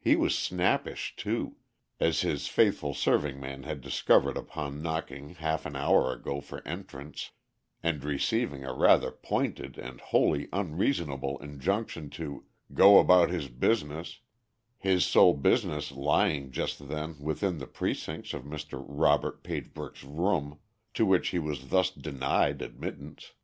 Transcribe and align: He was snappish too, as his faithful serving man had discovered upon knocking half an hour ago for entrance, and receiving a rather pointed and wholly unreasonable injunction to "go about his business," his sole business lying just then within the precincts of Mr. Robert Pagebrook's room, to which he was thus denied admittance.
He 0.00 0.16
was 0.16 0.34
snappish 0.34 1.14
too, 1.14 1.56
as 2.00 2.22
his 2.22 2.46
faithful 2.48 2.94
serving 2.94 3.38
man 3.38 3.64
had 3.64 3.82
discovered 3.82 4.38
upon 4.38 4.80
knocking 4.80 5.34
half 5.34 5.66
an 5.66 5.76
hour 5.76 6.10
ago 6.14 6.40
for 6.40 6.66
entrance, 6.66 7.32
and 7.82 8.02
receiving 8.02 8.64
a 8.64 8.72
rather 8.72 9.10
pointed 9.10 9.76
and 9.76 10.00
wholly 10.00 10.48
unreasonable 10.54 11.36
injunction 11.42 12.08
to 12.16 12.46
"go 12.72 12.98
about 12.98 13.28
his 13.28 13.48
business," 13.48 14.20
his 14.78 15.04
sole 15.04 15.34
business 15.34 15.92
lying 15.92 16.50
just 16.50 16.88
then 16.88 17.18
within 17.20 17.58
the 17.58 17.66
precincts 17.66 18.32
of 18.32 18.44
Mr. 18.44 18.82
Robert 18.88 19.42
Pagebrook's 19.44 20.02
room, 20.02 20.60
to 20.94 21.04
which 21.04 21.28
he 21.28 21.38
was 21.38 21.68
thus 21.68 21.90
denied 21.90 22.62
admittance. 22.62 23.34